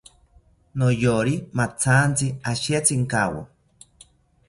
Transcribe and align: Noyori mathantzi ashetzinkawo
Noyori 0.79 1.35
mathantzi 1.57 2.27
ashetzinkawo 2.51 3.41